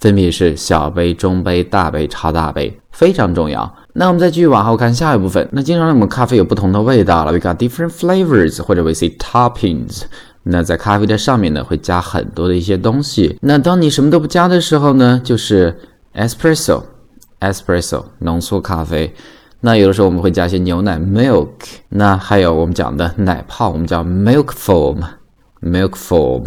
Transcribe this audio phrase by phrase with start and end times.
[0.00, 3.74] 分别是小杯、中杯、大杯、超大杯，非常重要。
[3.94, 5.48] 那我们再继续往后看下一部分。
[5.52, 10.02] 那经常我们咖啡有不同的味道了，we got different flavors，或者 we say toppings。
[10.42, 13.38] 那在咖啡的上面呢，会加很多的一些东西。
[13.40, 15.76] 那当你什么都不加的时候呢，就是
[16.14, 19.12] espresso，espresso 浓缩咖啡。
[19.60, 21.48] 那有的时候我们会加一些牛奶 milk。
[21.88, 26.44] 那还有我们讲的奶泡，我们叫 milk foam，milk foam。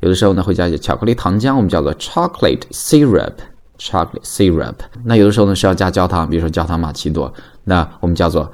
[0.00, 4.74] 有的时候呢会加一些巧克力糖浆，我们叫做 chocolate syrup，chocolate syrup。
[5.04, 7.32] 那有的时候呢是要加焦糖，比如说焦糖玛奇朵，
[7.64, 8.50] 那我们叫做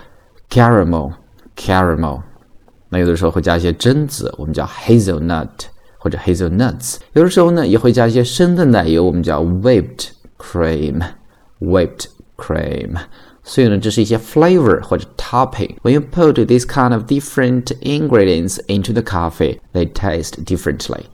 [0.50, 2.20] caramel，caramel。
[2.90, 5.48] 那有的时候会加一些榛子，我们叫 hazelnut
[5.98, 6.96] 或者 hazelnuts。
[7.12, 12.94] 有的时候呢也会加一些生的奶油，我们叫 whipped cream，whipped cream。
[13.42, 20.44] 所以呢，这是一些 flavor 或者 topping。When you put this kind of different ingredients into the coffee, they taste
[20.44, 21.04] differently.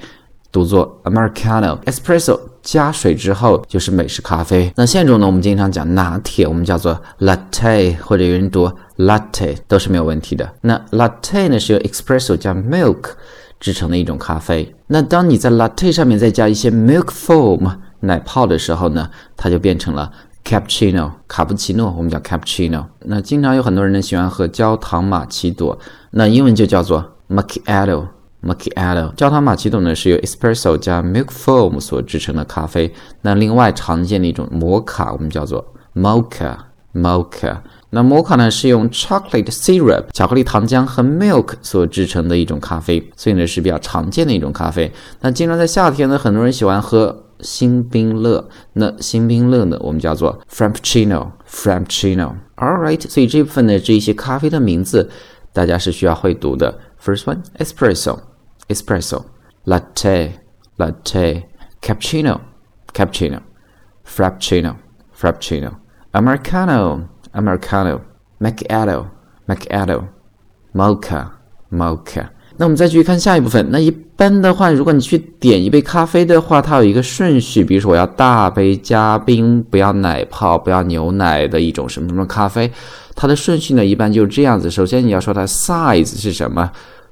[0.51, 4.72] 读作 Americano。Espresso 加水之后就是美式咖啡。
[4.76, 10.50] 那现中呢，我们经常讲拿铁，我们叫做 latte，或者有人读 latte，都是没有问题的。
[10.60, 13.12] 那 latte 呢是由 espresso 加 milk
[13.58, 14.74] 制成的一种咖啡。
[14.86, 20.10] 那当你在 latte 上面再加一些 milk foam 奶泡的时候呢，它就变成了
[20.44, 22.84] cappuccino 卡布奇诺，我们叫 cappuccino。
[23.00, 25.78] 那经常有很多人呢喜欢喝焦糖玛奇朵，
[26.10, 28.06] 那英文就叫做 macchiato。
[28.42, 32.92] Macchiato 焦糖玛奇朵呢是由 espresso 加 milk foam 所制成的咖啡。
[33.22, 36.56] 那另外常见的一种摩卡，我们叫做 mocha
[36.94, 37.58] mocha。
[37.90, 44.90] 那摩卡呢是用 chocolate syrup 巧克力糖浆和 milk 所制成的一种咖啡，所以呢是比较常见的一种咖啡。
[45.20, 48.48] 那经常在夏天呢，很多人喜欢喝新冰乐。
[48.74, 52.32] 那新冰乐呢，我们叫做 frappuccino frappuccino。
[52.56, 55.10] All right，所以这部分呢这一些咖啡的名字，
[55.52, 56.78] 大家是需要会读的。
[57.02, 58.18] First one，espresso
[58.70, 59.24] Espresso,
[59.64, 60.30] Latte,
[60.76, 61.48] Latte,
[61.80, 62.40] Cappuccino,
[62.92, 63.40] Cappuccino,
[64.04, 64.76] Frappuccino,
[65.12, 65.72] Frappuccino,
[66.12, 68.00] Americano, Americano,
[68.38, 69.06] Macchiato,
[69.48, 70.04] Macchiato,
[70.72, 71.30] mocha,
[71.72, 72.28] mocha。
[72.56, 73.66] 那我们再继续看下一部分。
[73.72, 82.70] 那一般的话，如果你去点一杯咖啡的话，它有一个顺序，比如说我要大杯加冰，不要奶泡，不要牛奶的一种什么什么咖啡，
[83.16, 84.70] 它的顺序呢一般就是这样子。
[84.70, 86.70] 首先你要说它 size 是什么。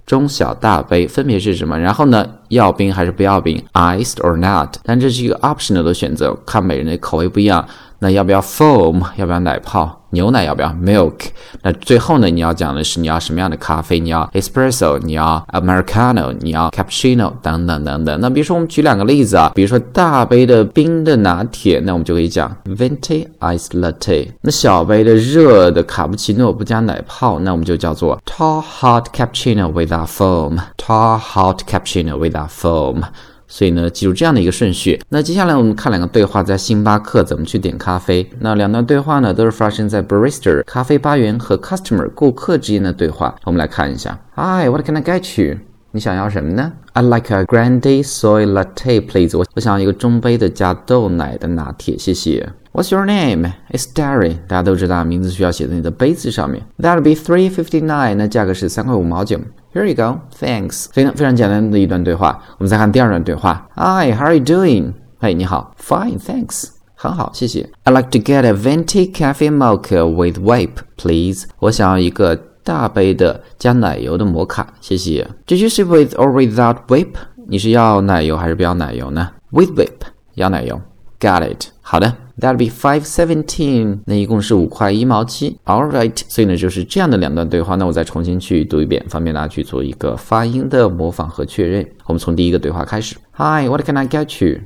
[0.09, 1.79] 中小大杯分别是什么？
[1.79, 4.77] 然后呢，要冰还是不要冰？Iced or not？
[4.83, 7.67] 但这是一个 optional 的选择，看每人的口味不一样。
[8.01, 9.03] 那要不要 foam？
[9.17, 9.97] 要不要奶泡？
[10.11, 11.15] 牛奶要不要 milk？
[11.63, 12.31] 那最后呢？
[12.31, 13.99] 你要讲的是你要什么样的咖啡？
[13.99, 14.99] 你要 espresso？
[15.01, 16.35] 你要 americano？
[16.41, 17.33] 你要 cappuccino？
[17.43, 18.19] 等等等等。
[18.21, 24.29] 那比如说我们举两个例子啊，比如说大杯的冰的拿铁，那我们就可以讲 venti ice latte。
[24.43, 30.57] 那小杯的热的卡布奇诺不加奶泡，那我们就叫做 tall hot cappuccino without foam。
[30.79, 33.03] tall hot cappuccino without foam。
[33.51, 35.01] 所以呢，记住这样的一个顺序。
[35.09, 38.29] 那接下来我们看两个对话，在星巴克怎么去点咖啡。
[38.41, 43.35] 那两段对话呢，都是发生在 barista 咖啡吧员和 customer 顾客之间的对话。
[43.45, 44.19] 我们来看一下。
[44.35, 45.57] Hi，what can I get you？
[45.93, 49.35] 你想要什么呢？I like a grande soy latte, please。
[49.35, 52.47] 我我想要一个中杯的加豆奶的拿铁，谢谢。
[52.75, 53.51] What's your name?
[53.71, 54.37] It's Derry。
[54.47, 56.63] 大家都知道，名字需要写在你的杯子上面。
[56.79, 58.17] That'll be three fifty nine。
[58.17, 59.41] 那价格是三块五毛九。
[59.75, 60.21] Here you go.
[60.39, 60.87] Thanks。
[60.93, 62.43] 非常非常简单的一段对话。
[62.59, 63.69] 我们再看第二段对话。
[63.75, 64.93] Hi, how are you doing?
[65.19, 65.75] 嘿，你好。
[65.81, 66.71] Fine, thanks。
[66.95, 67.69] 很好，谢谢。
[67.85, 71.47] I'd like to get a venti cafe mocha with whip, please。
[71.61, 72.35] 我想要一个
[72.65, 75.29] 大杯的加奶油的摩卡，谢谢。
[75.47, 77.11] Did you say with or without whip？
[77.47, 80.01] 你是要奶油还是不要奶油呢？With whip，
[80.35, 80.81] 要奶油。
[81.20, 81.68] Got it。
[81.82, 84.00] 好的，That'll be five seventeen。
[84.06, 85.58] 那一共是五块一毛七。
[85.66, 86.22] All right。
[86.28, 87.76] 所以呢，就是这样的两段对话。
[87.76, 91.88] 那我再重新去读一遍，方便大家去做一个发音的模仿和确认。
[92.06, 93.16] 我们从第一个对话开始。
[93.38, 94.62] Hi，what can I get you?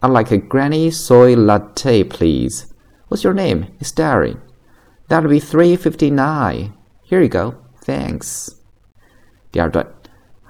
[0.00, 2.64] I'd like a granny soy latte, please.
[3.08, 3.66] What's your name?
[3.80, 4.36] It's Darry.
[5.08, 6.70] That'll be three fifty nine.
[7.08, 7.54] Here you go.
[7.84, 8.48] Thanks.
[9.52, 9.86] 第二段。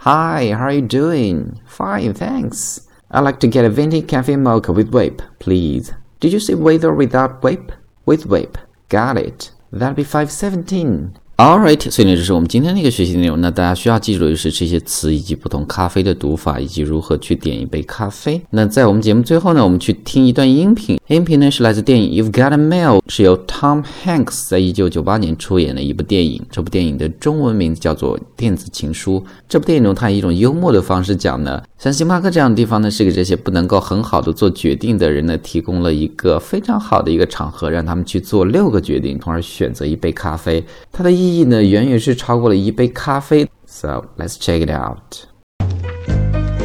[0.02, 1.54] Hi, how are you doing?
[1.68, 2.78] Fine, thanks.
[3.11, 5.93] I'd like to get a venti cafe mocha with whip, please.
[6.19, 7.71] Did you say with or without whip?
[8.05, 8.57] With whip.
[8.89, 9.51] Got it.
[9.71, 11.17] That'll be 517.
[11.37, 13.41] alright 所以呢这是我们今天的一个学习内容。
[13.41, 18.41] 那大家需要记住的就是这些词以及不同咖啡的读法以及如何去点一杯咖啡。
[18.51, 20.97] 那在我们节目最后呢我们去听一段音频。
[21.07, 29.21] 音频呢是来自电影 you've got a mail 是由 tom hanks 在一九九八年出演的一部电影这部电影的中文名字叫做电子情书。
[29.49, 40.63] 这部电影中他以一种幽默的方式讲呢像星巴克这样的地方呢是给这些不能够很好的做决定的人呢提供了一个非常好的一个场合让他们去做六个决定从而选择一杯咖啡。
[40.93, 43.48] 它的意 意义呢，远远是超过了一杯咖啡。
[43.64, 45.26] So let's check it out.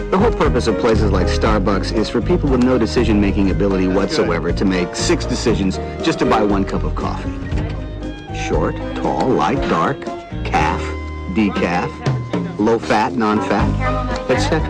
[0.09, 4.51] The whole purpose of places like Starbucks is for people with no decision-making ability whatsoever
[4.53, 7.29] to make six decisions just to buy one cup of coffee.
[8.47, 9.97] Short, tall, light, dark,
[10.45, 10.81] calf,
[11.35, 11.89] decaf,
[12.57, 13.67] low-fat, non-fat,
[14.29, 14.61] etc.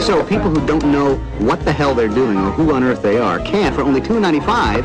[0.00, 3.18] So people who don't know what the hell they're doing or who on earth they
[3.18, 4.84] are can, for only $2.95,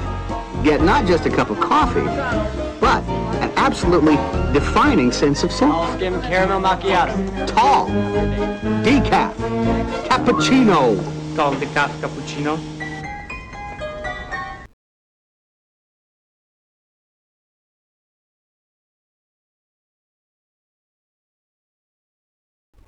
[0.63, 2.05] get not just a cup of coffee,
[2.81, 3.03] but
[3.43, 4.17] an absolutely
[4.53, 5.95] defining sense of self.
[5.97, 7.47] Skim caramel macchiato.
[7.47, 7.89] Tall,
[8.85, 9.35] decaf,
[10.09, 10.97] cappuccino.
[11.35, 12.82] Tall decaf cappuccino.